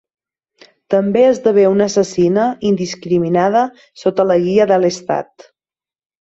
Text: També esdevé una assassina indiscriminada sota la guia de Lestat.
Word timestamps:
També 0.93 1.25
esdevé 1.25 1.65
una 1.71 1.87
assassina 1.93 2.45
indiscriminada 2.71 3.63
sota 4.05 4.27
la 4.31 4.39
guia 4.47 4.67
de 4.73 4.81
Lestat. 4.87 5.49